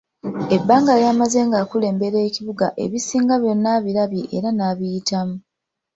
Ebbanga 0.55 0.91
lyamaze 0.99 1.39
ng'akulembera 1.47 2.19
ekibuga 2.27 2.67
ebisinga 2.83 3.35
byonna 3.41 3.69
abirabye 3.77 4.21
era 4.37 4.49
na 4.57 4.69
biyitamu. 4.77 5.35